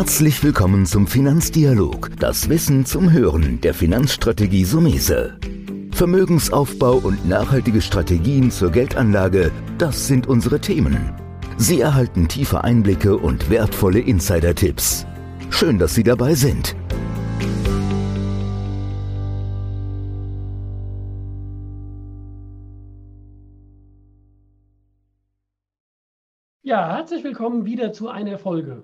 [0.00, 5.38] Herzlich willkommen zum Finanzdialog, das Wissen zum Hören der Finanzstrategie Sumese.
[5.92, 11.12] Vermögensaufbau und nachhaltige Strategien zur Geldanlage, das sind unsere Themen.
[11.58, 15.04] Sie erhalten tiefe Einblicke und wertvolle Insider-Tipps.
[15.50, 16.74] Schön, dass Sie dabei sind.
[26.62, 28.82] Ja, herzlich willkommen wieder zu einer Folge.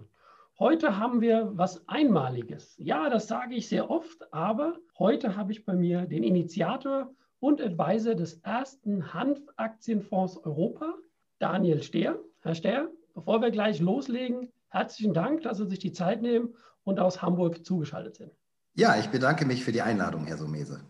[0.59, 2.77] Heute haben wir was Einmaliges.
[2.79, 7.61] Ja, das sage ich sehr oft, aber heute habe ich bei mir den Initiator und
[7.61, 10.95] Advisor des ersten Hanfaktienfonds Europa,
[11.39, 12.19] Daniel Stehr.
[12.41, 17.01] Herr Stehr, bevor wir gleich loslegen, herzlichen Dank, dass Sie sich die Zeit nehmen und
[17.01, 18.33] aus Hamburg zugeschaltet sind.
[18.73, 20.81] Ja, ich bedanke mich für die Einladung, Herr Sumese.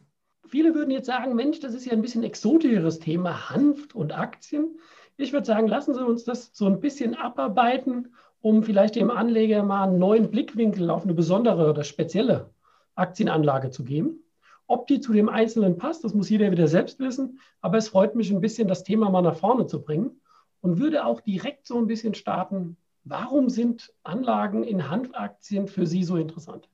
[0.46, 4.78] Viele würden jetzt sagen, Mensch, das ist ja ein bisschen exotischeres Thema, Hanf und Aktien.
[5.16, 9.62] Ich würde sagen, lassen Sie uns das so ein bisschen abarbeiten um vielleicht dem Anleger
[9.62, 12.50] mal einen neuen Blickwinkel auf eine besondere oder spezielle
[12.94, 14.22] Aktienanlage zu geben.
[14.66, 17.38] Ob die zu dem Einzelnen passt, das muss jeder wieder selbst wissen.
[17.60, 20.20] Aber es freut mich ein bisschen, das Thema mal nach vorne zu bringen
[20.60, 22.76] und würde auch direkt so ein bisschen starten.
[23.04, 26.68] Warum sind Anlagen in Hanfaktien für Sie so interessant?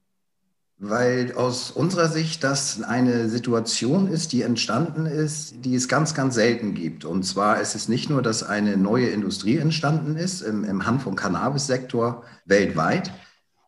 [0.79, 6.35] Weil aus unserer Sicht das eine Situation ist, die entstanden ist, die es ganz, ganz
[6.35, 7.05] selten gibt.
[7.05, 11.07] Und zwar ist es nicht nur, dass eine neue Industrie entstanden ist im, im Hanf-
[11.07, 13.13] und Cannabis-Sektor weltweit,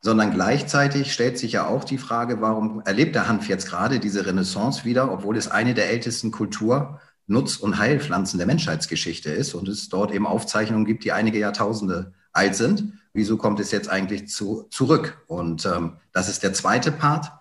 [0.00, 4.26] sondern gleichzeitig stellt sich ja auch die Frage, warum erlebt der Hanf jetzt gerade diese
[4.26, 9.66] Renaissance wieder, obwohl es eine der ältesten Kultur- Nutz- und Heilpflanzen der Menschheitsgeschichte ist und
[9.66, 14.28] es dort eben Aufzeichnungen gibt, die einige Jahrtausende alt sind wieso kommt es jetzt eigentlich
[14.28, 15.24] zu, zurück?
[15.26, 17.32] Und ähm, das ist der zweite Part,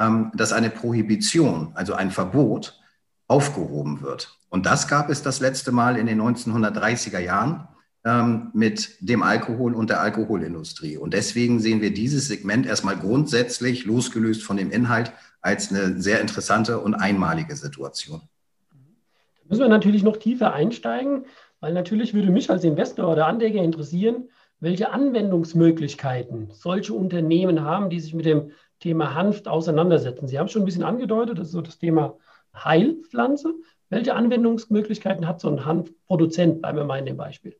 [0.00, 2.80] ähm, dass eine Prohibition, also ein Verbot,
[3.28, 4.36] aufgehoben wird.
[4.48, 7.68] Und das gab es das letzte Mal in den 1930er Jahren
[8.04, 10.96] ähm, mit dem Alkohol und der Alkoholindustrie.
[10.96, 15.12] Und deswegen sehen wir dieses Segment erstmal grundsätzlich, losgelöst von dem Inhalt,
[15.42, 18.22] als eine sehr interessante und einmalige Situation.
[18.70, 21.26] Da müssen wir natürlich noch tiefer einsteigen,
[21.60, 24.28] weil natürlich würde mich als Investor oder Anleger interessieren,
[24.60, 30.28] welche Anwendungsmöglichkeiten solche Unternehmen haben, die sich mit dem Thema Hanf auseinandersetzen.
[30.28, 32.16] Sie haben es schon ein bisschen angedeutet, das ist so das Thema
[32.54, 33.54] Heilpflanze.
[33.90, 36.60] Welche Anwendungsmöglichkeiten hat so ein Hanfproduzent?
[36.60, 37.56] Bleiben wir mal in dem Beispiel.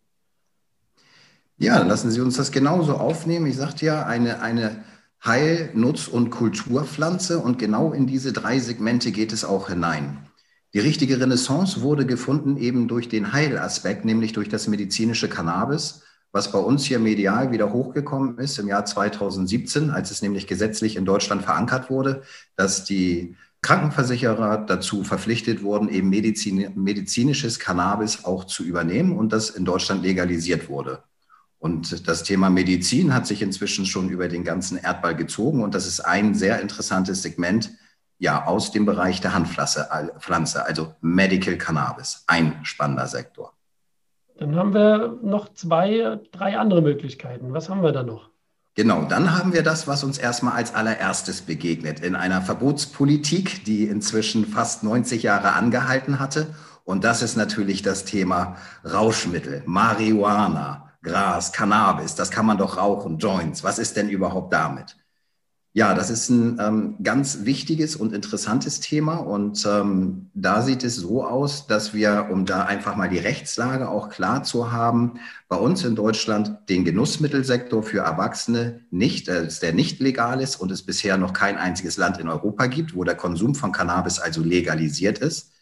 [1.57, 3.47] Ja, lassen Sie uns das genauso aufnehmen.
[3.47, 4.85] Ich sagte ja, eine, eine
[5.25, 10.19] Heil-, Nutz- und Kulturpflanze und genau in diese drei Segmente geht es auch hinein.
[10.75, 16.03] Die richtige Renaissance wurde gefunden eben durch den Heilaspekt, nämlich durch das medizinische Cannabis
[16.39, 20.95] was bei uns hier medial wieder hochgekommen ist im Jahr 2017, als es nämlich gesetzlich
[20.95, 22.23] in Deutschland verankert wurde,
[22.55, 29.51] dass die Krankenversicherer dazu verpflichtet wurden, eben Medizin, medizinisches Cannabis auch zu übernehmen und das
[29.51, 31.03] in Deutschland legalisiert wurde.
[31.59, 35.89] Und das Thema Medizin hat sich inzwischen schon über den ganzen Erdball gezogen und das
[35.89, 37.73] ist ein sehr interessantes Segment
[38.19, 43.58] ja aus dem Bereich der Handpflanze, also Medical Cannabis, ein spannender Sektor.
[44.39, 47.53] Dann haben wir noch zwei, drei andere Möglichkeiten.
[47.53, 48.31] Was haben wir da noch?
[48.75, 53.87] Genau, dann haben wir das, was uns erstmal als allererstes begegnet in einer Verbotspolitik, die
[53.87, 56.55] inzwischen fast 90 Jahre angehalten hatte.
[56.85, 62.15] Und das ist natürlich das Thema Rauschmittel, Marihuana, Gras, Cannabis.
[62.15, 63.65] Das kann man doch rauchen, Joints.
[63.65, 64.97] Was ist denn überhaupt damit?
[65.79, 69.19] Ja, das ist ein ähm, ganz wichtiges und interessantes Thema.
[69.19, 73.89] Und ähm, da sieht es so aus, dass wir, um da einfach mal die Rechtslage
[73.89, 79.73] auch klar zu haben, bei uns in Deutschland den Genussmittelsektor für Erwachsene nicht, äh, der
[79.73, 83.15] nicht legal ist und es bisher noch kein einziges Land in Europa gibt, wo der
[83.15, 85.53] Konsum von Cannabis also legalisiert ist.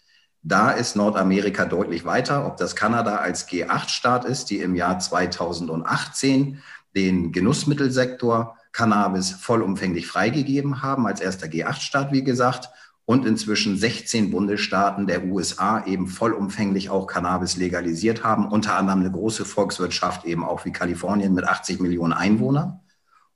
[0.43, 6.63] Da ist Nordamerika deutlich weiter, ob das Kanada als G8-Staat ist, die im Jahr 2018
[6.95, 12.69] den Genussmittelsektor Cannabis vollumfänglich freigegeben haben, als erster G8-Staat, wie gesagt,
[13.07, 19.11] und inzwischen 16 Bundesstaaten der USA eben vollumfänglich auch Cannabis legalisiert haben, unter anderem eine
[19.11, 22.81] große Volkswirtschaft eben auch wie Kalifornien mit 80 Millionen Einwohnern.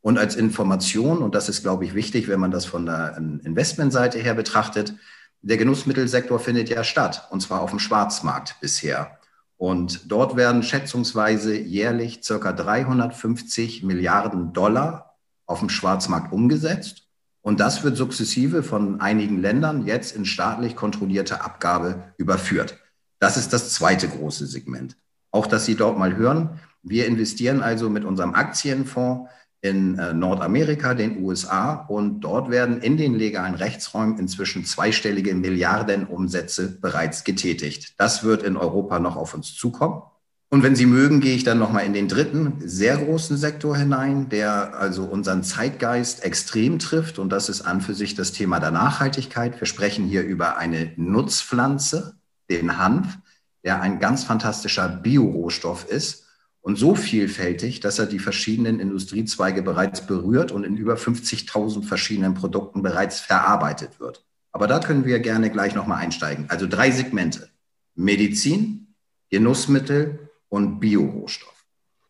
[0.03, 4.19] Und als Information, und das ist, glaube ich, wichtig, wenn man das von der Investmentseite
[4.19, 4.94] her betrachtet,
[5.41, 9.19] der Genussmittelsektor findet ja statt, und zwar auf dem Schwarzmarkt bisher.
[9.56, 15.10] Und dort werden schätzungsweise jährlich circa 350 Milliarden Dollar
[15.50, 17.08] auf dem Schwarzmarkt umgesetzt.
[17.43, 22.79] Und das wird sukzessive von einigen Ländern jetzt in staatlich kontrollierte Abgabe überführt.
[23.19, 24.97] Das ist das zweite große Segment.
[25.31, 29.31] Auch, dass Sie dort mal hören, wir investieren also mit unserem Aktienfonds
[29.62, 36.81] in äh, Nordamerika, den USA, und dort werden in den legalen Rechtsräumen inzwischen zweistellige Milliardenumsätze
[36.81, 37.94] bereits getätigt.
[37.99, 40.03] Das wird in Europa noch auf uns zukommen.
[40.52, 44.29] Und wenn Sie mögen, gehe ich dann nochmal in den dritten sehr großen Sektor hinein,
[44.31, 47.20] der also unseren Zeitgeist extrem trifft.
[47.20, 49.61] Und das ist an für sich das Thema der Nachhaltigkeit.
[49.61, 52.17] Wir sprechen hier über eine Nutzpflanze,
[52.50, 53.19] den Hanf,
[53.62, 56.26] der ein ganz fantastischer Biorohstoff ist
[56.62, 62.35] und so vielfältig, dass er die verschiedenen Industriezweige bereits berührt und in über 50.000 verschiedenen
[62.35, 64.25] Produkten bereits verarbeitet wird.
[64.50, 66.46] Aber da können wir gerne gleich nochmal einsteigen.
[66.49, 67.50] Also drei Segmente.
[67.94, 68.96] Medizin,
[69.31, 71.64] Genussmittel und Biorohstoff.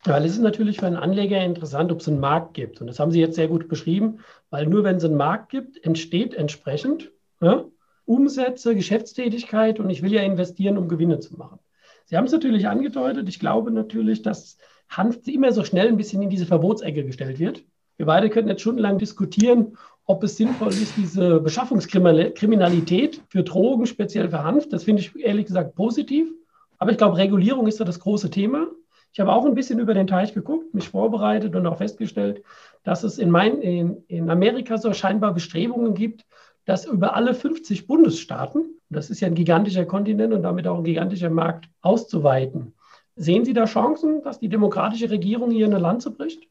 [0.04, 2.80] Weil es ist natürlich für einen Anleger interessant, ob es einen Markt gibt.
[2.80, 5.84] Und das haben Sie jetzt sehr gut beschrieben, weil nur wenn es einen Markt gibt,
[5.84, 7.64] entsteht entsprechend ja,
[8.06, 11.58] Umsätze, Geschäftstätigkeit und ich will ja investieren, um Gewinne zu machen.
[12.06, 13.28] Sie haben es natürlich angedeutet.
[13.28, 14.56] Ich glaube natürlich, dass
[14.88, 17.62] Hanf immer so schnell ein bisschen in diese Verbotsecke gestellt wird.
[17.98, 19.76] Wir beide könnten jetzt stundenlang diskutieren,
[20.06, 24.68] ob es sinnvoll ist, diese Beschaffungskriminalität für Drogen, speziell für Hanf.
[24.70, 26.32] Das finde ich ehrlich gesagt positiv.
[26.80, 28.66] Aber ich glaube, Regulierung ist da das große Thema.
[29.12, 32.42] Ich habe auch ein bisschen über den Teich geguckt, mich vorbereitet und auch festgestellt,
[32.84, 36.24] dass es in, mein, in, in Amerika so scheinbar Bestrebungen gibt,
[36.64, 40.84] dass über alle 50 Bundesstaaten, das ist ja ein gigantischer Kontinent und damit auch ein
[40.84, 42.74] gigantischer Markt, auszuweiten.
[43.14, 46.48] Sehen Sie da Chancen, dass die demokratische Regierung hier eine Lanze bricht?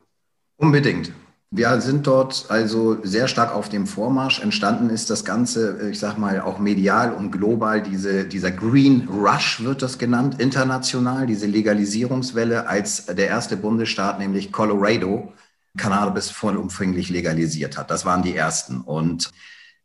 [0.58, 1.12] Unbedingt.
[1.52, 4.40] Wir sind dort also sehr stark auf dem Vormarsch.
[4.40, 7.82] Entstanden ist das Ganze, ich sag mal, auch medial und global.
[7.82, 14.52] Diese, dieser Green Rush wird das genannt, international, diese Legalisierungswelle, als der erste Bundesstaat, nämlich
[14.52, 15.34] Colorado,
[15.76, 17.90] Cannabis vollumfänglich legalisiert hat.
[17.90, 18.82] Das waren die ersten.
[18.82, 19.32] Und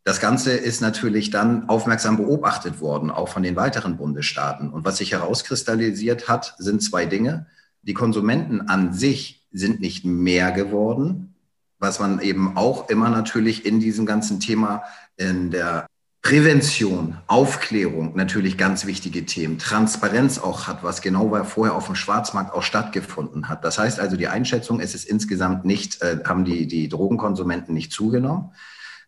[0.03, 4.69] das Ganze ist natürlich dann aufmerksam beobachtet worden, auch von den weiteren Bundesstaaten.
[4.69, 7.47] Und was sich herauskristallisiert hat, sind zwei Dinge.
[7.81, 11.34] Die Konsumenten an sich sind nicht mehr geworden,
[11.79, 14.83] was man eben auch immer natürlich in diesem ganzen Thema
[15.17, 15.87] in der
[16.25, 22.51] Prävention, Aufklärung natürlich ganz wichtige Themen, Transparenz auch hat, was genau vorher auf dem Schwarzmarkt
[22.51, 23.63] auch stattgefunden hat.
[23.63, 27.91] Das heißt also, die Einschätzung ist es insgesamt nicht, äh, haben die, die Drogenkonsumenten nicht
[27.91, 28.53] zugenommen.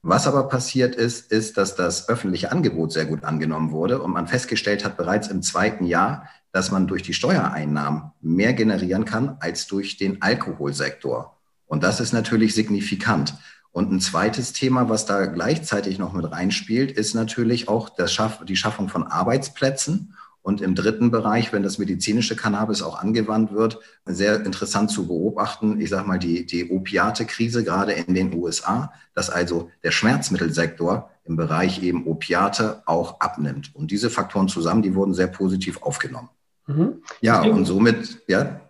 [0.03, 4.27] Was aber passiert ist, ist, dass das öffentliche Angebot sehr gut angenommen wurde und man
[4.27, 9.65] festgestellt hat bereits im zweiten Jahr, dass man durch die Steuereinnahmen mehr generieren kann als
[9.65, 11.36] durch den Alkoholsektor.
[11.67, 13.35] Und das ist natürlich signifikant.
[13.71, 18.55] Und ein zweites Thema, was da gleichzeitig noch mit reinspielt, ist natürlich auch Schaff, die
[18.55, 20.15] Schaffung von Arbeitsplätzen.
[20.41, 25.79] Und im dritten Bereich, wenn das medizinische Cannabis auch angewandt wird, sehr interessant zu beobachten,
[25.81, 31.35] ich sage mal, die, die Opiate-Krise gerade in den USA, dass also der Schmerzmittelsektor im
[31.35, 33.75] Bereich eben Opiate auch abnimmt.
[33.75, 36.29] Und diese Faktoren zusammen, die wurden sehr positiv aufgenommen.
[36.65, 37.03] Mhm.
[37.19, 38.61] Ja, und somit, ja.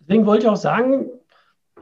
[0.00, 1.10] Deswegen wollte ich auch sagen,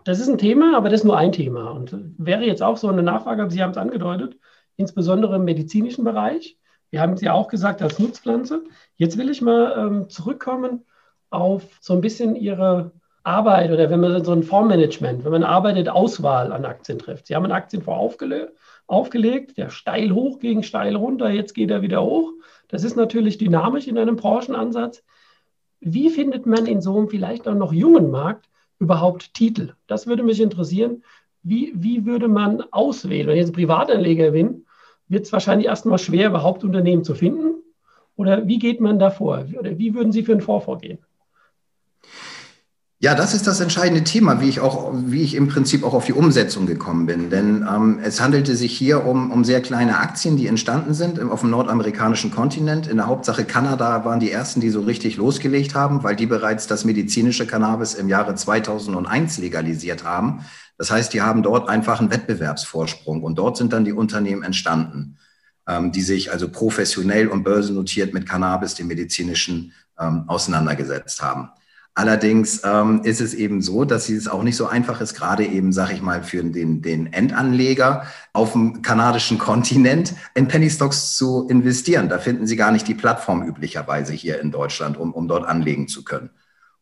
[0.07, 1.71] das ist ein Thema, aber das ist nur ein Thema.
[1.71, 4.39] Und wäre jetzt auch so eine Nachfrage, aber Sie haben es angedeutet,
[4.77, 6.57] insbesondere im medizinischen Bereich.
[6.91, 8.63] Wir haben es ja auch gesagt als Nutzpflanze.
[8.95, 10.85] Jetzt will ich mal ähm, zurückkommen
[11.31, 12.93] auf so ein bisschen Ihre
[13.25, 17.27] Arbeit oder wenn man so ein Fondsmanagement, wenn man arbeitet, Auswahl an Aktien trifft.
[17.27, 18.55] Sie haben einen Aktienfonds aufgele
[18.87, 22.31] aufgelegt, der steil hoch ging, steil runter, jetzt geht er wieder hoch.
[22.69, 25.03] Das ist natürlich dynamisch in einem Branchenansatz.
[25.81, 29.75] Wie findet man in so einem vielleicht auch noch jungen Markt überhaupt Titel?
[29.87, 31.03] Das würde mich interessieren.
[31.43, 33.29] Wie, wie würde man auswählen?
[33.29, 34.67] Wenn ich jetzt Privatanleger bin,
[35.09, 37.63] wird es wahrscheinlich erstmal schwer, überhaupt Unternehmen zu finden.
[38.17, 39.45] Oder wie geht man da vor?
[39.59, 40.99] Oder wie würden Sie für einen Fonds vorgehen?
[42.99, 46.07] Ja, das ist das entscheidende Thema, wie ich auch, wie ich im Prinzip auch auf
[46.07, 47.29] die Umsetzung gekommen bin.
[47.29, 51.41] Denn ähm, es handelte sich hier um, um sehr kleine Aktien, die entstanden sind auf
[51.41, 52.87] dem nordamerikanischen Kontinent.
[52.87, 56.69] In der Hauptsache Kanada waren die ersten, die so richtig losgelegt haben, weil die bereits
[56.69, 60.47] das medizinische Cannabis im Jahre 2001 legalisiert haben.
[60.79, 65.19] Das heißt, die haben dort einfach einen Wettbewerbsvorsprung und dort sind dann die Unternehmen entstanden,
[65.69, 71.51] ähm, die sich also professionell und börsennotiert mit Cannabis, dem medizinischen, ähm, auseinandergesetzt haben.
[71.99, 75.73] Allerdings ähm, ist es eben so, dass es auch nicht so einfach ist, gerade eben,
[75.73, 81.49] sag ich mal, für den, den Endanleger auf dem kanadischen Kontinent in Penny Stocks zu
[81.49, 82.11] investieren.
[82.11, 85.89] Da finden Sie gar nicht die Plattform üblicherweise hier in Deutschland, um, um dort anlegen
[85.89, 86.29] zu können.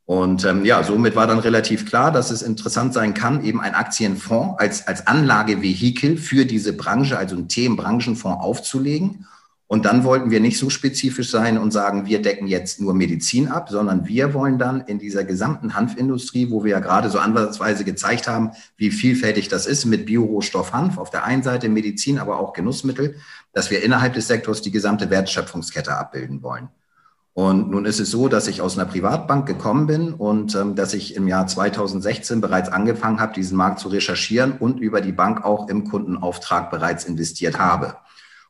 [0.05, 3.77] Und ähm, ja, somit war dann relativ klar, dass es interessant sein kann, eben ein
[3.77, 9.27] Aktienfonds als, als Anlagevehikel für diese Branche, also einen Themenbranchenfonds aufzulegen
[9.67, 13.49] und dann wollten wir nicht so spezifisch sein und sagen, wir decken jetzt nur Medizin
[13.49, 17.85] ab, sondern wir wollen dann in dieser gesamten Hanfindustrie, wo wir ja gerade so ansatzweise
[17.85, 22.39] gezeigt haben, wie vielfältig das ist mit Biorohstoff Hanf, auf der einen Seite Medizin, aber
[22.39, 23.17] auch Genussmittel,
[23.53, 26.69] dass wir innerhalb des Sektors die gesamte Wertschöpfungskette abbilden wollen.
[27.33, 30.95] Und nun ist es so, dass ich aus einer Privatbank gekommen bin und ähm, dass
[30.95, 35.45] ich im Jahr 2016 bereits angefangen habe, diesen Markt zu recherchieren und über die Bank
[35.45, 37.97] auch im Kundenauftrag bereits investiert habe.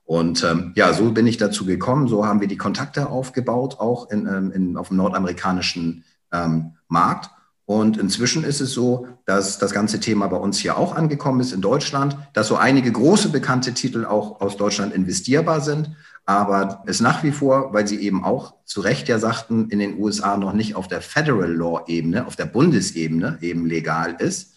[0.04, 2.08] Und ähm, ja, so bin ich dazu gekommen.
[2.08, 7.30] So haben wir die Kontakte aufgebaut, auch in, ähm, in, auf dem nordamerikanischen ähm, Markt.
[7.66, 11.52] Und inzwischen ist es so, dass das ganze Thema bei uns hier auch angekommen ist
[11.52, 15.90] in Deutschland, dass so einige große bekannte Titel auch aus Deutschland investierbar sind.
[16.26, 19.98] Aber es nach wie vor, weil Sie eben auch zu Recht ja sagten, in den
[19.98, 24.53] USA noch nicht auf der Federal Law Ebene, auf der Bundesebene eben legal ist,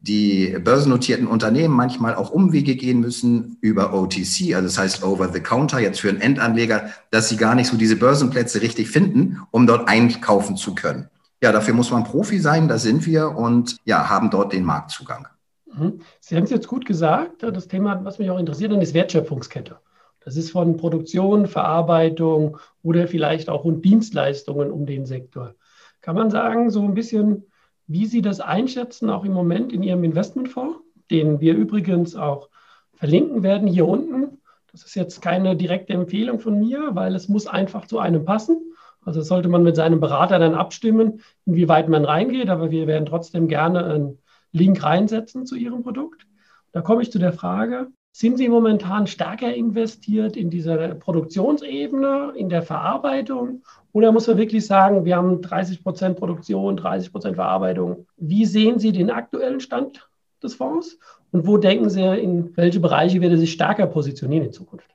[0.00, 5.40] die börsennotierten Unternehmen manchmal auch Umwege gehen müssen über OTC, also das heißt Over the
[5.40, 9.66] Counter, jetzt für einen Endanleger, dass sie gar nicht so diese Börsenplätze richtig finden, um
[9.66, 11.08] dort einkaufen zu können.
[11.42, 15.28] Ja, dafür muss man Profi sein, da sind wir und ja, haben dort den Marktzugang.
[15.66, 16.00] Mhm.
[16.20, 17.42] Sie haben es jetzt gut gesagt.
[17.42, 19.76] Das Thema, was mich auch interessiert, ist Wertschöpfungskette.
[20.24, 25.54] Das ist von Produktion, Verarbeitung oder vielleicht auch und Dienstleistungen um den Sektor.
[26.00, 27.44] Kann man sagen, so ein bisschen
[27.86, 30.78] wie Sie das einschätzen, auch im Moment in Ihrem Investmentfonds,
[31.10, 32.48] den wir übrigens auch
[32.94, 34.38] verlinken werden hier unten.
[34.72, 38.72] Das ist jetzt keine direkte Empfehlung von mir, weil es muss einfach zu einem passen.
[39.04, 43.46] Also sollte man mit seinem Berater dann abstimmen, inwieweit man reingeht, aber wir werden trotzdem
[43.46, 44.18] gerne einen
[44.50, 46.26] Link reinsetzen zu Ihrem Produkt.
[46.72, 52.48] Da komme ich zu der Frage, sind Sie momentan stärker investiert in dieser Produktionsebene, in
[52.48, 53.62] der Verarbeitung?
[53.92, 58.06] Oder muss man wirklich sagen, wir haben 30 Prozent Produktion, 30 Prozent Verarbeitung?
[58.16, 60.08] Wie sehen Sie den aktuellen Stand
[60.42, 60.98] des Fonds?
[61.30, 64.88] Und wo denken Sie, in welche Bereiche wird er sich stärker positionieren in Zukunft?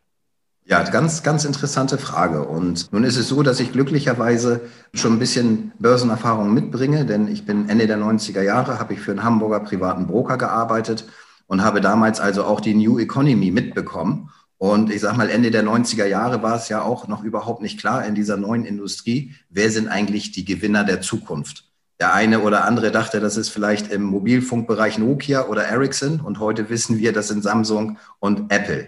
[0.66, 2.48] Ja, ganz, ganz interessante Frage.
[2.48, 4.62] Und nun ist es so, dass ich glücklicherweise
[4.96, 9.12] schon ein bisschen Börsenerfahrung mitbringe, denn ich bin Ende der 90er Jahre, habe ich für
[9.12, 11.06] einen Hamburger privaten Broker gearbeitet
[11.52, 14.30] und habe damals also auch die New Economy mitbekommen.
[14.58, 17.78] Und ich sage mal, Ende der 90er Jahre war es ja auch noch überhaupt nicht
[17.78, 21.66] klar in dieser neuen Industrie, wer sind eigentlich die Gewinner der Zukunft.
[22.00, 26.22] Der eine oder andere dachte, das ist vielleicht im Mobilfunkbereich Nokia oder Ericsson.
[26.22, 28.88] Und heute wissen wir, das sind Samsung und Apple.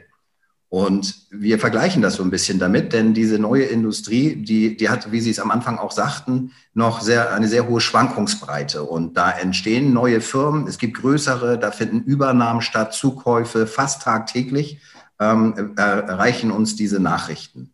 [0.74, 5.12] Und wir vergleichen das so ein bisschen damit, denn diese neue Industrie, die, die hat,
[5.12, 8.82] wie Sie es am Anfang auch sagten, noch sehr, eine sehr hohe Schwankungsbreite.
[8.82, 14.80] Und da entstehen neue Firmen, es gibt größere, da finden Übernahmen statt, Zukäufe fast tagtäglich,
[15.20, 17.70] ähm, erreichen uns diese Nachrichten.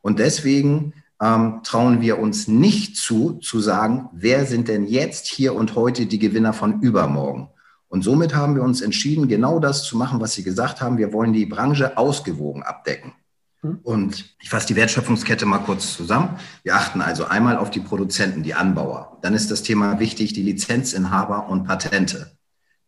[0.00, 5.56] Und deswegen ähm, trauen wir uns nicht zu, zu sagen, wer sind denn jetzt hier
[5.56, 7.48] und heute die Gewinner von übermorgen?
[7.88, 10.98] Und somit haben wir uns entschieden, genau das zu machen, was Sie gesagt haben.
[10.98, 13.12] Wir wollen die Branche ausgewogen abdecken.
[13.60, 13.78] Hm.
[13.82, 16.38] Und ich fasse die Wertschöpfungskette mal kurz zusammen.
[16.62, 19.18] Wir achten also einmal auf die Produzenten, die Anbauer.
[19.22, 22.36] Dann ist das Thema wichtig, die Lizenzinhaber und Patente.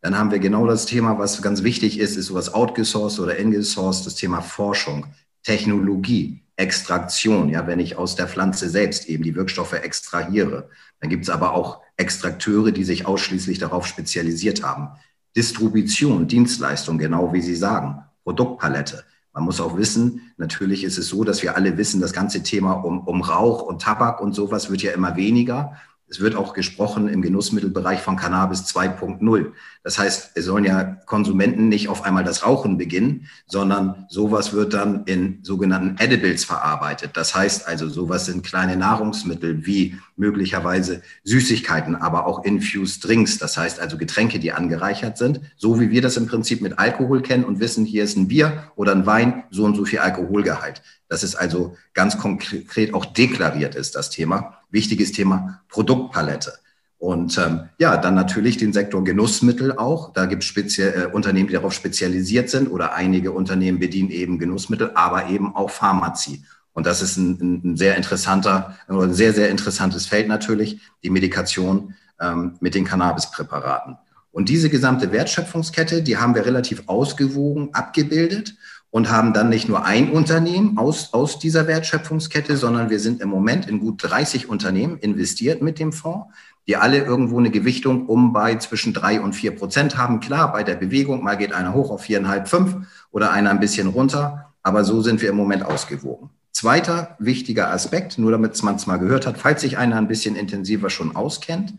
[0.01, 4.05] Dann haben wir genau das Thema, was ganz wichtig ist, ist sowas outgesourced oder ingesourced,
[4.05, 5.07] das Thema Forschung,
[5.43, 10.69] Technologie, Extraktion, ja, wenn ich aus der Pflanze selbst eben die Wirkstoffe extrahiere.
[10.99, 14.89] Dann gibt es aber auch Extrakteure, die sich ausschließlich darauf spezialisiert haben.
[15.35, 19.03] Distribution, Dienstleistung, genau wie Sie sagen, Produktpalette.
[19.33, 22.73] Man muss auch wissen, natürlich ist es so, dass wir alle wissen, das ganze Thema
[22.73, 25.77] um, um Rauch und Tabak und sowas wird ja immer weniger.
[26.09, 29.51] Es wird auch gesprochen im Genussmittelbereich von Cannabis 2.0.
[29.83, 34.73] Das heißt, es sollen ja Konsumenten nicht auf einmal das Rauchen beginnen, sondern sowas wird
[34.73, 37.11] dann in sogenannten Edibles verarbeitet.
[37.15, 43.37] Das heißt also, sowas sind kleine Nahrungsmittel wie möglicherweise Süßigkeiten, aber auch infused Drinks.
[43.37, 47.21] Das heißt also Getränke, die angereichert sind, so wie wir das im Prinzip mit Alkohol
[47.21, 50.81] kennen und wissen, hier ist ein Bier oder ein Wein, so und so viel Alkoholgehalt.
[51.09, 56.53] Das ist also ganz konkret auch deklariert ist, das Thema wichtiges Thema Produktpalette.
[56.99, 60.13] Und ähm, ja, dann natürlich den Sektor Genussmittel auch.
[60.13, 64.91] Da gibt es äh, Unternehmen, die darauf spezialisiert sind oder einige Unternehmen bedienen eben Genussmittel,
[64.95, 66.43] aber eben auch Pharmazie.
[66.73, 71.93] Und das ist ein, ein sehr interessanter, ein sehr, sehr interessantes Feld natürlich, die Medikation
[72.19, 73.97] ähm, mit den Cannabispräparaten.
[74.31, 78.55] Und diese gesamte Wertschöpfungskette, die haben wir relativ ausgewogen abgebildet
[78.89, 83.29] und haben dann nicht nur ein Unternehmen aus, aus dieser Wertschöpfungskette, sondern wir sind im
[83.29, 86.27] Moment in gut 30 Unternehmen investiert mit dem Fonds,
[86.67, 90.19] die alle irgendwo eine Gewichtung um bei zwischen drei und vier Prozent haben.
[90.19, 92.75] Klar, bei der Bewegung, mal geht einer hoch auf viereinhalb, fünf
[93.11, 96.29] oder einer ein bisschen runter, aber so sind wir im Moment ausgewogen.
[96.51, 100.35] Zweiter wichtiger Aspekt, nur damit man es mal gehört hat, falls sich einer ein bisschen
[100.35, 101.75] intensiver schon auskennt.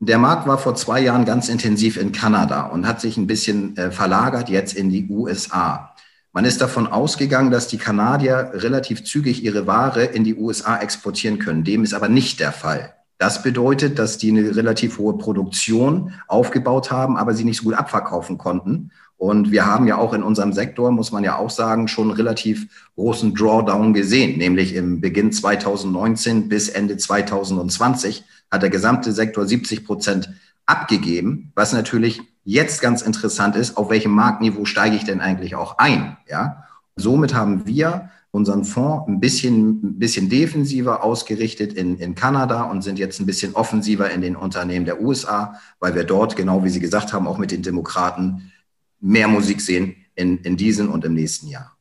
[0.00, 3.76] Der Markt war vor zwei Jahren ganz intensiv in Kanada und hat sich ein bisschen
[3.76, 5.94] äh, verlagert jetzt in die USA.
[6.32, 11.40] Man ist davon ausgegangen, dass die Kanadier relativ zügig ihre Ware in die USA exportieren
[11.40, 11.64] können.
[11.64, 12.94] Dem ist aber nicht der Fall.
[13.18, 17.74] Das bedeutet, dass die eine relativ hohe Produktion aufgebaut haben, aber sie nicht so gut
[17.74, 18.92] abverkaufen konnten.
[19.18, 22.88] Und wir haben ja auch in unserem Sektor, muss man ja auch sagen, schon relativ
[22.94, 29.84] großen Drawdown gesehen, nämlich im Beginn 2019 bis Ende 2020 hat der gesamte Sektor 70
[29.84, 30.30] Prozent
[30.66, 35.78] abgegeben, was natürlich jetzt ganz interessant ist, auf welchem Marktniveau steige ich denn eigentlich auch
[35.78, 36.16] ein?
[36.30, 36.64] Ja?
[36.96, 42.82] Somit haben wir unseren Fonds ein bisschen, ein bisschen defensiver ausgerichtet in, in Kanada und
[42.82, 46.68] sind jetzt ein bisschen offensiver in den Unternehmen der USA, weil wir dort, genau wie
[46.68, 48.52] Sie gesagt haben, auch mit den Demokraten
[49.00, 51.76] mehr Musik sehen in, in diesem und im nächsten Jahr.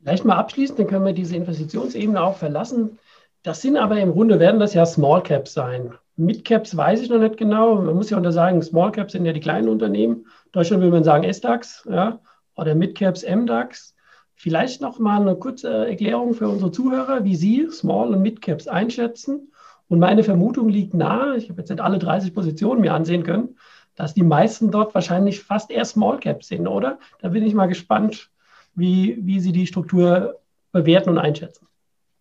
[0.00, 2.98] Vielleicht mal abschließend, dann können wir diese Investitionsebene auch verlassen.
[3.42, 5.94] Das sind aber im Grunde, werden das ja Small Caps sein.
[6.16, 7.80] Mid Caps weiß ich noch nicht genau.
[7.80, 10.16] Man muss ja untersagen, Small Caps sind ja die kleinen Unternehmen.
[10.16, 12.20] In Deutschland würde man sagen S-DAX ja,
[12.56, 13.94] oder Mid Caps M-DAX.
[14.42, 19.52] Vielleicht noch mal eine kurze Erklärung für unsere Zuhörer, wie Sie Small- und Mid-Caps einschätzen.
[19.86, 23.58] Und meine Vermutung liegt nahe, ich habe jetzt nicht alle 30 Positionen mir ansehen können,
[24.00, 26.98] dass die meisten dort wahrscheinlich fast eher Small Caps sind, oder?
[27.20, 28.30] Da bin ich mal gespannt,
[28.74, 30.40] wie, wie Sie die Struktur
[30.72, 31.66] bewerten und einschätzen.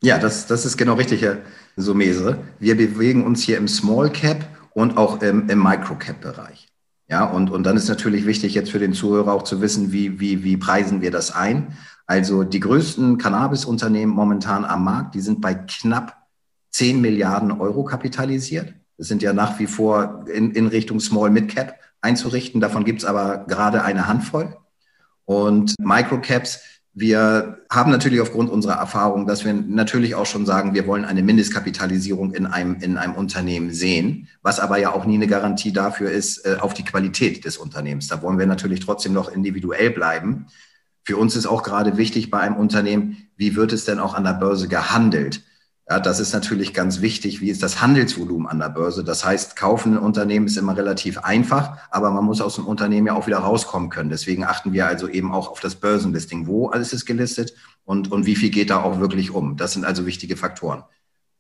[0.03, 1.38] Ja, das, das ist genau richtig, Herr
[1.77, 2.38] Sumese.
[2.59, 6.67] Wir bewegen uns hier im Small Cap und auch im, im Micro Cap Bereich.
[7.07, 10.19] Ja, und, und dann ist natürlich wichtig, jetzt für den Zuhörer auch zu wissen, wie,
[10.19, 11.77] wie, wie preisen wir das ein.
[12.05, 16.27] Also die größten Cannabis-Unternehmen momentan am Markt, die sind bei knapp
[16.71, 18.74] 10 Milliarden Euro kapitalisiert.
[19.00, 22.62] Sind ja nach wie vor in, in Richtung Small Mid Cap einzurichten.
[22.62, 24.56] Davon gibt es aber gerade eine Handvoll.
[25.25, 26.60] Und Microcaps,
[26.94, 31.22] wir haben natürlich aufgrund unserer Erfahrung, dass wir natürlich auch schon sagen, wir wollen eine
[31.22, 36.12] Mindestkapitalisierung in einem, in einem Unternehmen sehen, was aber ja auch nie eine Garantie dafür
[36.12, 38.08] ist, äh, auf die Qualität des Unternehmens.
[38.08, 40.48] Da wollen wir natürlich trotzdem noch individuell bleiben.
[41.03, 44.24] Für uns ist auch gerade wichtig bei einem Unternehmen, wie wird es denn auch an
[44.24, 45.44] der Börse gehandelt?
[45.89, 47.41] Ja, das ist natürlich ganz wichtig.
[47.41, 49.03] Wie ist das Handelsvolumen an der Börse?
[49.03, 53.08] Das heißt, kaufen ein Unternehmen ist immer relativ einfach, aber man muss aus dem Unternehmen
[53.08, 54.12] ja auch wieder rauskommen können.
[54.12, 56.46] Deswegen achten wir also eben auch auf das Börsenlisting.
[56.46, 57.55] Wo alles ist gelistet
[57.86, 59.58] und, und wie viel geht da auch wirklich um?
[59.58, 60.84] Das sind also wichtige Faktoren.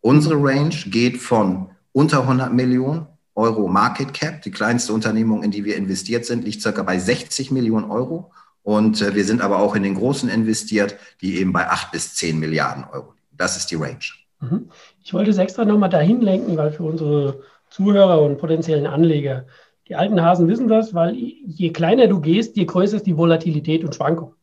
[0.01, 4.41] Unsere Range geht von unter 100 Millionen Euro Market Cap.
[4.41, 8.31] Die kleinste Unternehmung, in die wir investiert sind, liegt circa bei 60 Millionen Euro.
[8.63, 12.15] Und äh, wir sind aber auch in den großen investiert, die eben bei acht bis
[12.15, 13.27] zehn Milliarden Euro liegen.
[13.37, 13.99] Das ist die Range.
[14.41, 14.69] Mhm.
[15.03, 19.45] Ich wollte es extra nochmal dahin lenken, weil für unsere Zuhörer und potenziellen Anleger,
[19.87, 23.83] die alten Hasen wissen das, weil je kleiner du gehst, je größer ist die Volatilität
[23.83, 24.35] und Schwankung.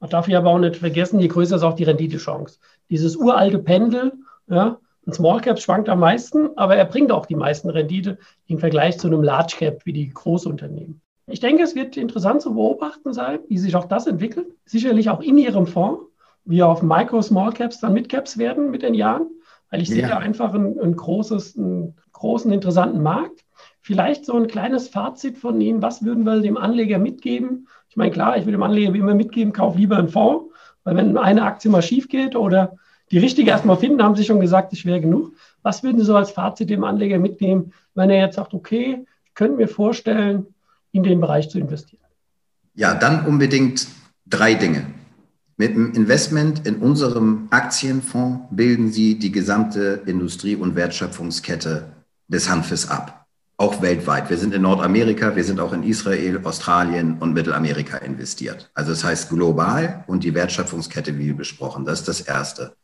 [0.00, 2.58] Man darf hier aber auch nicht vergessen, je größer ist auch die Renditechance.
[2.90, 4.12] Dieses uralte Pendel,
[4.48, 8.58] ja, ein Small Cap schwankt am meisten, aber er bringt auch die meisten Rendite im
[8.58, 11.00] Vergleich zu einem Large Cap wie die Großunternehmen.
[11.26, 14.48] Ich denke, es wird interessant zu beobachten sein, wie sich auch das entwickelt.
[14.64, 16.04] Sicherlich auch in Ihrem Fonds,
[16.44, 19.28] wie auf Micro, Small Caps, dann Mid Caps werden mit den Jahren,
[19.70, 19.94] weil ich ja.
[19.96, 23.44] sehe einfach ein, ein großes, einen großen, interessanten Markt.
[23.80, 25.82] Vielleicht so ein kleines Fazit von Ihnen.
[25.82, 27.68] Was würden wir dem Anleger mitgeben?
[27.88, 30.52] Ich meine, klar, ich will dem Anleger wie immer mitgeben, kauf lieber einen Fonds,
[30.84, 32.76] weil wenn eine Aktie mal schief geht oder
[33.10, 35.32] die richtige erstmal finden, haben Sie schon gesagt, ist schwer genug.
[35.62, 39.34] Was würden Sie so als Fazit dem Anleger mitnehmen, wenn er jetzt sagt, okay, ich
[39.34, 40.46] könnte mir vorstellen,
[40.92, 42.02] in den Bereich zu investieren?
[42.74, 43.86] Ja, dann unbedingt
[44.26, 44.86] drei Dinge.
[45.60, 51.94] Mit dem Investment in unserem Aktienfonds bilden Sie die gesamte Industrie- und Wertschöpfungskette
[52.28, 53.26] des Hanfes ab.
[53.56, 54.30] Auch weltweit.
[54.30, 58.70] Wir sind in Nordamerika, wir sind auch in Israel, Australien und Mittelamerika investiert.
[58.72, 61.84] Also das heißt global und die Wertschöpfungskette, wie besprochen.
[61.84, 62.76] Das ist das Erste.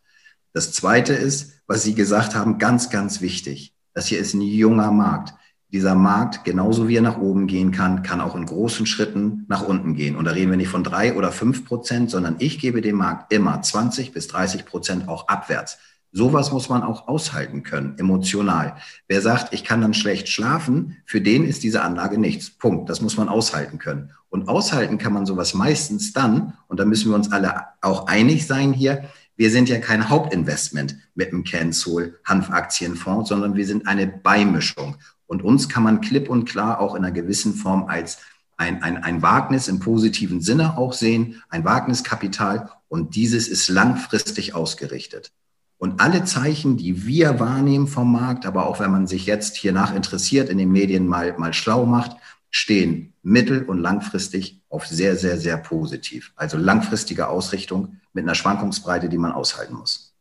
[0.53, 3.73] Das Zweite ist, was Sie gesagt haben, ganz, ganz wichtig.
[3.93, 5.33] Das hier ist ein junger Markt
[5.75, 9.67] dieser Markt, genauso wie er nach oben gehen kann, kann auch in großen Schritten nach
[9.67, 10.15] unten gehen.
[10.15, 13.33] Und da reden wir nicht von drei oder fünf Prozent, sondern ich gebe dem Markt
[13.33, 15.79] immer 20 bis 30 Prozent auch abwärts.
[16.13, 18.77] Sowas muss man auch aushalten können, emotional.
[19.09, 22.51] Wer sagt, ich kann dann schlecht schlafen, für den ist diese Anlage nichts.
[22.51, 22.89] Punkt.
[22.89, 24.13] Das muss man aushalten können.
[24.29, 28.47] Und aushalten kann man sowas meistens dann, und da müssen wir uns alle auch einig
[28.47, 34.07] sein hier, wir sind ja kein Hauptinvestment mit dem CanSol Hanfaktienfonds, sondern wir sind eine
[34.07, 34.97] Beimischung.
[35.27, 38.19] Und uns kann man klipp und klar auch in einer gewissen Form als
[38.57, 42.71] ein, ein, ein Wagnis im positiven Sinne auch sehen, ein Wagniskapital.
[42.89, 45.33] Und dieses ist langfristig ausgerichtet.
[45.79, 49.73] Und alle Zeichen, die wir wahrnehmen vom Markt, aber auch wenn man sich jetzt hier
[49.73, 52.17] nach interessiert, in den Medien mal, mal schlau macht,
[52.51, 56.33] stehen mittel- und langfristig auf sehr, sehr, sehr positiv.
[56.37, 60.15] Also langfristige Ausrichtung mit einer Schwankungsbreite, die man aushalten muss.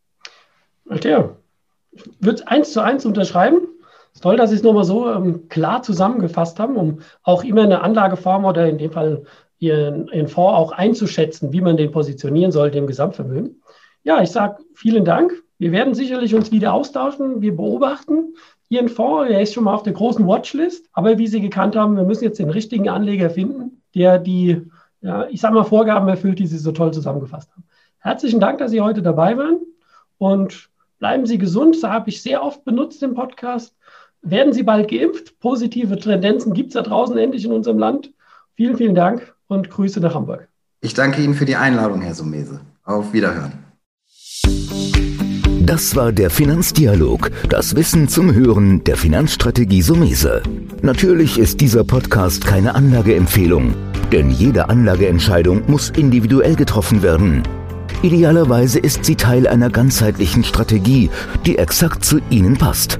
[0.85, 1.29] Matthias,
[1.91, 3.59] ich eins zu eins unterschreiben.
[4.13, 7.81] Ist toll, dass Sie es nochmal so ähm, klar zusammengefasst haben, um auch immer eine
[7.81, 9.23] Anlageform oder in dem Fall
[9.59, 13.61] Ihren, Ihren Fonds auch einzuschätzen, wie man den positionieren sollte im Gesamtvermögen.
[14.03, 15.33] Ja, ich sage vielen Dank.
[15.57, 17.41] Wir werden sicherlich uns wieder austauschen.
[17.41, 18.35] Wir beobachten
[18.69, 19.31] Ihren Fonds.
[19.31, 20.89] Er ist schon mal auf der großen Watchlist.
[20.93, 24.61] Aber wie Sie gekannt haben, wir müssen jetzt den richtigen Anleger finden, der die,
[25.01, 27.63] ja, ich sage mal, Vorgaben erfüllt, die Sie so toll zusammengefasst haben.
[27.99, 29.61] Herzlichen Dank, dass Sie heute dabei waren.
[30.17, 31.75] Und bleiben Sie gesund.
[31.75, 33.75] Das habe ich sehr oft benutzt im Podcast.
[34.23, 35.37] Werden Sie bald geimpft?
[35.41, 38.13] Positive Tendenzen gibt es da draußen endlich in unserem Land.
[38.55, 40.47] Vielen, vielen Dank und Grüße nach Hamburg.
[40.79, 42.61] Ich danke Ihnen für die Einladung, Herr Sumese.
[42.85, 43.51] Auf Wiederhören.
[45.65, 50.41] Das war der Finanzdialog, das Wissen zum Hören der Finanzstrategie Sumese.
[50.81, 53.73] Natürlich ist dieser Podcast keine Anlageempfehlung,
[54.13, 57.43] denn jede Anlageentscheidung muss individuell getroffen werden.
[58.03, 61.09] Idealerweise ist sie Teil einer ganzheitlichen Strategie,
[61.45, 62.99] die exakt zu Ihnen passt.